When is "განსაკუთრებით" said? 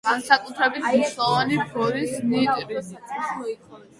0.07-0.85